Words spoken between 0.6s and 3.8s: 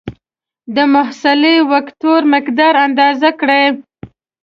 د محصله وکتور مقدار اندازه کړئ.